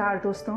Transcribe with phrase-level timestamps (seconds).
[0.00, 0.54] नमस्कार दोस्तों,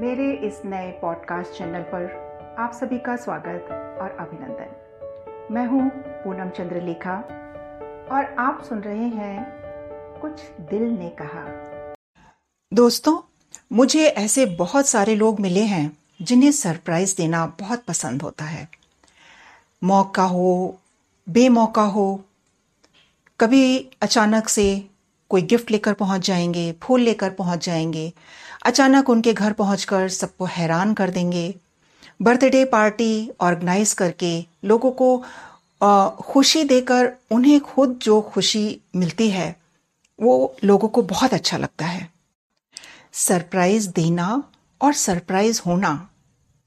[0.00, 3.68] मेरे इस नए पॉडकास्ट चैनल पर आप सभी का स्वागत
[4.02, 7.16] और अभिनंदन। मैं हूँ पूनम चंद्रलेखा
[8.12, 9.44] और आप सुन रहे हैं
[10.20, 11.44] कुछ दिल ने कहा।
[12.74, 13.18] दोस्तों,
[13.72, 18.68] मुझे ऐसे बहुत सारे लोग मिले हैं जिन्हें सरप्राइज़ देना बहुत पसंद होता है।
[19.84, 20.78] मौका हो,
[21.28, 22.24] बेमौका हो,
[23.40, 24.89] कभी अचानक से
[25.30, 28.12] कोई गिफ्ट लेकर पहुँच जाएँगे, फूल लेकर पहुँच जाएँगे।
[28.66, 31.54] अचानक उनके घर पहुंचकर सबको हैरान कर देंगे।
[32.22, 34.32] बर्थडे पार्टी ऑर्गेनाइज करके
[34.64, 35.16] लोगों को
[36.22, 39.54] खुशी देकर उन्हें खुद जो खुशी मिलती है,
[40.18, 42.08] वो लोगों को बहुत अच्छा लगता है।
[43.12, 44.42] सरप्राइज़ देना
[44.80, 46.08] और सरप्राइज़ होना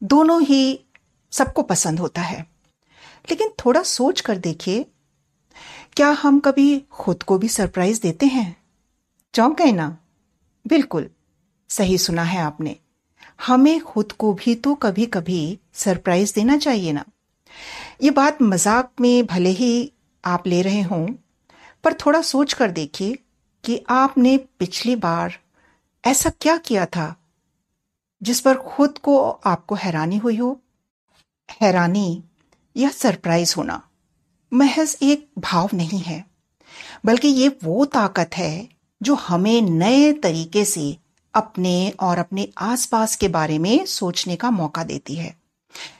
[0.03, 0.79] दोनों ही
[1.31, 2.45] सबको पसंद होता है।
[3.29, 4.85] लेकिन थोड़ा सोच कर देखिए
[5.97, 8.55] क्या हम कभी खुद को भी सरप्राइज़ देते हैं?
[9.33, 9.97] चौंक गए ना?
[10.67, 11.09] बिल्कुल।
[11.69, 12.75] सही सुना है आपने।
[13.47, 17.05] हमें खुद को भी तो कभी कभी सरप्राइज़ देना चाहिए ना।
[18.03, 19.91] ये बात मज़ाक में भले ही
[20.25, 21.07] आप ले रहे हों,
[21.83, 23.17] पर थोड़ा सोच कर देखिए
[23.63, 25.39] कि आपने पिछली बार
[26.03, 27.15] ऐसा क्या किया था
[28.21, 30.61] जिस पर खुद को आपको हैरानी हुई हो?
[31.61, 32.23] हैरानी
[32.77, 33.81] या सरप्राइज़ होना?
[34.53, 36.23] महज एक भाव नहीं है,
[37.05, 38.67] बल्कि ये वो ताकत है
[39.01, 40.95] जो हमें नए तरीके से
[41.33, 45.35] अपने और अपने आसपास के बारे में सोचने का मौका देती है।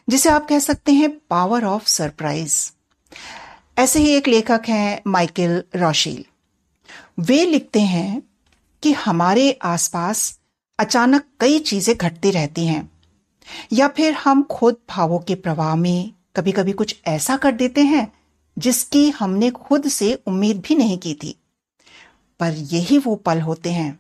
[0.10, 2.60] जिसे आप कह सकते हैं पावर ऑफ़ सरप्राइज़
[3.78, 6.24] ऐसे ही एक लेखक हैं माइकल रोशील।
[7.20, 8.22] वे लिखते हैं
[8.84, 10.40] कि हमारे आसपास
[10.80, 12.90] अचानक कई चीज़ें घटती रहती हैं,
[13.74, 18.12] या फिर हम खुद भावों के प्रवाह में कभी कभी कुछ ऐसा कर देते हैं
[18.58, 21.36] जिसकी हमने खुद से उम्मीद भी नहीं की थी।
[22.40, 24.00] पर यही वो पल होते हैं,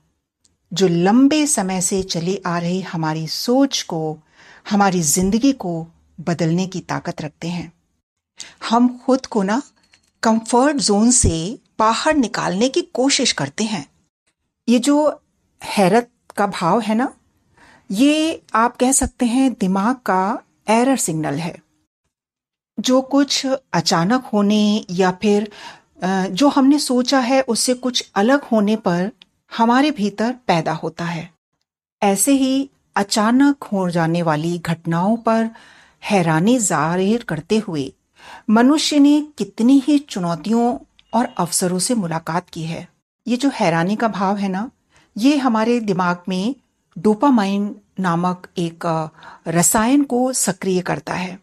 [0.71, 4.19] जो लंबे समय से चली आ रही हमारी सोच को,
[4.69, 5.87] हमारी ज़िंदगी को
[6.19, 7.71] बदलने की ताकत रखते हैं।
[8.69, 9.61] हम खुद को ना
[10.23, 13.85] कंफर्ट जोन से बाहर निकालने की कोशिश करते हैं।
[14.67, 15.21] ये जो
[15.61, 17.13] हैरत का भाव है ना,
[17.91, 21.55] ये आप कह सकते हैं दिमाग का एरर सिग्नल है।
[22.77, 25.49] जो कुछ अचानक होने या फिर
[26.31, 29.11] जो हमने सोचा है उससे कुछ अलग होने पर
[29.51, 31.29] हमारे भीतर पैदा होता है।
[32.01, 35.49] ऐसे ही अचानक हो जाने वाली घटनाओं पर
[36.03, 37.91] हैरानी ज़ाहिर करते हुए
[38.49, 40.77] मनुष्य ने कितनी ही चुनौतियों
[41.13, 42.87] और अवसरों से मुलाकात की है।
[43.27, 44.69] ये जो हैरानी का भाव है ना,
[45.15, 46.55] ये हमारे दिमाग में
[46.97, 48.85] डोपामाइन नामक एक
[49.47, 51.37] रसायन को सक्रिय करता है।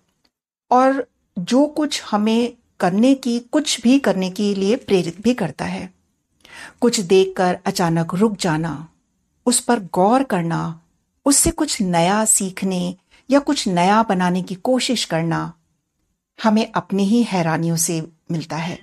[0.70, 1.06] और
[1.40, 5.92] जो कुछ हमें करने की, कुछ भी करने के लिए प्रेरित भी करता है।
[6.80, 8.88] कुछ देखकर अचानक रुक जाना,
[9.46, 10.80] उस पर गौर करना,
[11.26, 12.96] उससे कुछ नया सीखने
[13.30, 15.52] या कुछ नया बनाने की कोशिश करना
[16.38, 18.00] हमें अपनी ही हैरानियों से
[18.30, 18.78] मिलता है।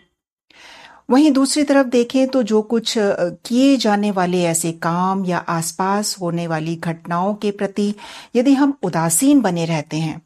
[1.09, 6.47] वहीं दूसरी तरफ़ देखें तो जो कुछ किए जाने वाले ऐसे काम या आसपास होने
[6.47, 7.93] वाली घटनाओं के प्रति
[8.35, 10.21] यदि हम उदासीन बने रहते हैं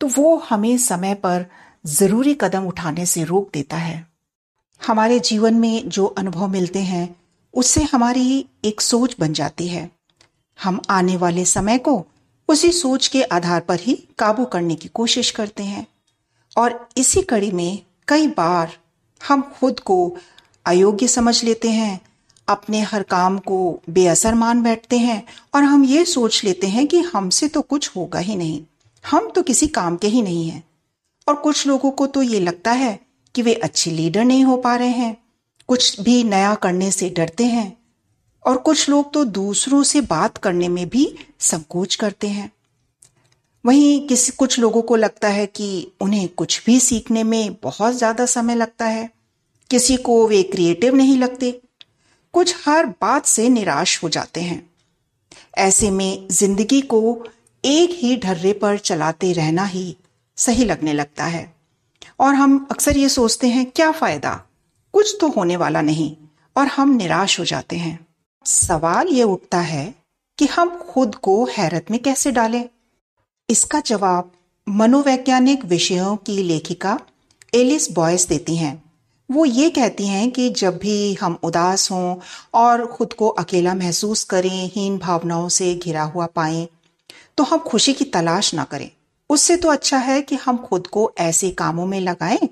[0.00, 1.46] तो वो हमें समय पर
[1.86, 4.06] ज़रूरी कदम उठाने से रोक देता है।
[4.86, 7.16] हमारे जीवन में जो अनुभव मिलते हैं,
[7.54, 9.90] उससे हमारी एक सोच बन जाती है।
[10.62, 12.06] हम आने वाले समय को
[12.48, 15.86] उसी सोच के आधार पर ही काबू करने की कोशिश करते हैं।
[16.56, 18.76] और इसी कड़ी में कई बार
[19.28, 20.16] हम खुद को
[20.66, 22.00] अयोग्य समझ लेते हैं,
[22.48, 27.00] अपने हर काम को बेअसर मान बैठते हैं और हम ये सोच लेते हैं कि
[27.00, 28.62] हमसे तो कुछ होगा ही नहीं।
[29.10, 30.69] हम तो किसी काम के ही नहीं हैं।
[31.30, 32.98] और कुछ लोगों को तो ये लगता है
[33.34, 35.16] कि वे अच्छे लीडर नहीं हो पा रहे हैं।
[35.68, 37.76] कुछ भी नया करने से डरते हैं
[38.44, 41.06] और कुछ लोग तो दूसरों से बात करने में भी
[41.40, 42.50] संकोच करते हैं।
[43.64, 48.26] वहीं किसी, कुछ लोगों को लगता है कि उन्हें कुछ भी सीखने में बहुत ज़्यादा
[48.26, 49.08] समय लगता है।
[49.70, 51.52] किसी को वे क्रिएटिव नहीं लगते।
[52.34, 54.62] कुछ हर बात से निराश हो जाते हैं।
[55.58, 57.00] ऐसे में ज़िंदगी को
[57.64, 59.96] एक ही ढर्रे पर चलाते रहना ही
[60.40, 61.54] सही लगने लगता है।
[62.20, 64.34] और हम अक्सर ये सोचते हैं, क्या फ़ायदा?
[64.92, 66.16] कुछ तो होने वाला नहीं,
[66.56, 67.98] और हम निराश हो जाते हैं।
[68.46, 69.94] सवाल ये उठता है
[70.38, 72.68] कि हम खुद को हैरत में कैसे डालें?
[73.50, 74.30] इसका जवाब
[74.68, 76.98] मनोवैज्ञानिक विषयों की लेखिका
[77.54, 78.82] एलिस बॉयस देती हैं।
[79.30, 82.16] वो ये कहती हैं कि जब भी हम उदास हों
[82.54, 86.68] और खुद को अकेला महसूस करें, हीन भावनाओं से घिरा हुआ पाएँ
[87.36, 88.90] तो हम खुशी की तलाश ना करें।
[89.30, 92.48] उससे तो अच्छा है कि हम खुद को ऐसे कामों में लगाएँ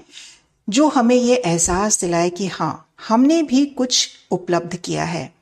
[0.69, 5.33] जो हमें ये एहसास दिलाए कि हाँ हमने भी कुछ उपलब्ध किया है।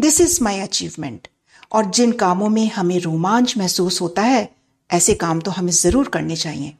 [0.00, 1.28] दिस इज़ माई अचीवमेंट
[1.72, 4.48] और जिन कामों में हमें रोमांच महसूस होता है,
[4.90, 6.74] ऐसे काम तो हमें ज़रूर करने चाहिए।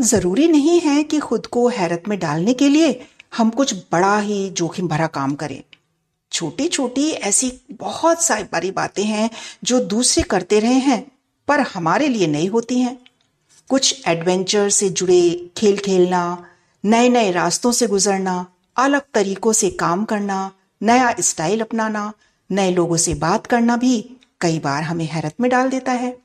[0.00, 3.00] ज़रूरी नहीं है कि खुद को हैरत में डालने के लिए
[3.36, 5.62] हम कुछ बड़ा ही जोखिम भरा काम करें।
[6.32, 9.30] छोटी छोटी ऐसी बहुत सारी बातें हैं
[9.64, 11.04] जो दूसरे करते रहे हैं,
[11.48, 12.98] पर हमारे लिए नहीं होती हैं।
[13.68, 16.46] कुछ एडवेंचर से जुड़े खेल खेलना
[16.84, 18.46] नए नए रास्तों से गुजरना,
[18.76, 20.52] अलग तरीकों से काम करना,
[20.82, 22.12] नया स्टाइल अपनाना,
[22.52, 26.18] नए लोगों से बात करना भी कई बार हमें हैरत में डाल देता है।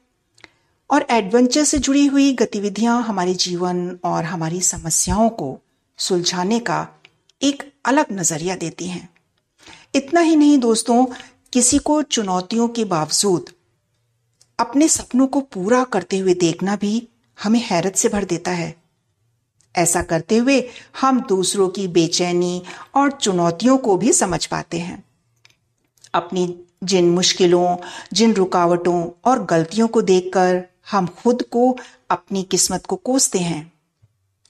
[0.92, 5.60] और एडवेंचर से जुड़ी हुई गतिविधियाँ हमारे जीवन और हमारी समस्याओं को
[5.98, 6.88] सुलझाने का
[7.42, 9.10] एक अलग नज़रिया देती हैं।
[9.96, 11.06] इतना ही नहीं दोस्तों,
[11.54, 13.46] किसी को चुनौतियों के बावजूद
[14.60, 17.08] अपने सपनों को पूरा करते हुए देखना भी
[17.44, 18.76] हमें हैरत से भर देता है।
[19.76, 20.70] ऐसा करते हुए
[21.02, 22.62] हम दूसरों की बेचैनी
[22.96, 25.04] और चुनौतियों को भी समझ पाते हैं।
[26.14, 27.78] अपनी जिन मुश्किलों,
[28.14, 31.78] जिन रुकावटों और गलतियों को देखकर हम खुद को
[32.10, 33.72] अपनी किस्मत को कोसते हैं।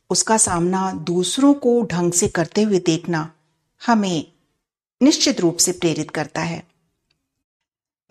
[0.09, 3.31] उसका सामना दूसरों को ढंग से करते हुए देखना
[3.85, 4.25] हमें
[5.01, 6.63] निश्चित रूप से प्रेरित करता है।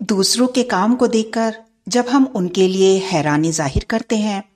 [0.01, 1.55] दूसरों के काम को देखकर
[1.87, 4.48] जब हम उनके लिए हैरानी ज़ाहिर करते हैं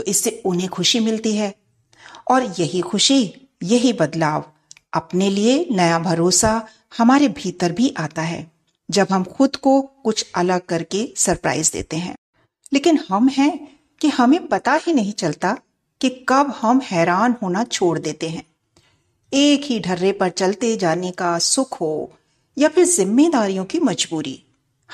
[0.00, 1.54] तो इससे उन्हें खुशी मिलती है।
[2.30, 4.44] और यही खुशी, यही बदलाव
[4.92, 6.68] अपने लिए नया भरोसा
[6.98, 8.50] हमारे भीतर भी आता है,
[8.90, 12.14] जब हम खुद को कुछ अलग करके सरप्राइज़ देते हैं।
[12.72, 15.58] लेकिन हम हैं कि हमें पता ही नहीं चलता
[16.00, 18.46] कि कब हम हैरान होना छोड़ देते हैं।
[19.34, 22.12] एक ही ढर्रे पर चलते जाने का सुख हो
[22.58, 24.42] या फिर जिम्मेदारियों की मजबूरी,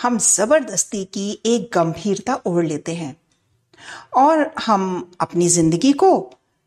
[0.02, 3.16] हम ज़बरदस्ती की एक गंभीरता ओढ़ लेते हैं।
[4.16, 6.10] और हम अपनी ज़िंदगी को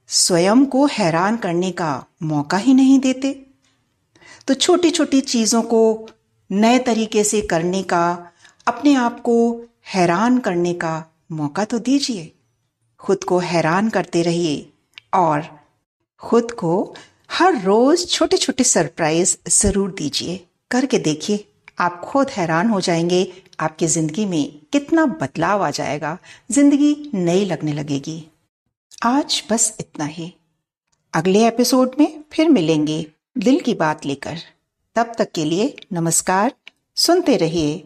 [0.09, 3.31] स्वयं को हैरान करने का मौका ही नहीं देते।
[4.47, 6.09] तो छोटी छोटी चीज़ों को
[6.49, 8.31] नए तरीके से करने का,
[8.67, 9.61] अपने आप को
[9.93, 12.31] हैरान करने का मौका तो दीजिए।
[12.99, 14.69] खुद को हैरान करते रहिए
[15.13, 15.43] और
[16.21, 16.95] खुद को
[17.31, 21.45] हर रोज छोटे छोटे सरप्राइज़ ज़रूर दीजिए। करके देखिए।
[21.79, 26.17] आप खुद हैरान हो जाएँगे, आपकी ज़िंदगी में कितना बदलाव आ जाएगा,
[26.51, 28.27] ज़िंदगी नई लगने लगेगी।
[29.03, 30.33] आज बस इतना ही।
[31.13, 33.05] अगले एपिसोड में फिर मिलेंगे।
[33.37, 34.37] दिल की बात लेकर।
[34.95, 36.53] तब तक के लिए नमस्कार,
[36.95, 37.85] सुनते रहिए